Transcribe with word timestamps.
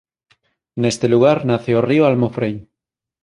Neste 0.81 1.05
lugar 1.13 1.37
nace 1.49 1.71
o 1.79 1.85
río 1.89 2.03
Almofrei. 2.09 2.55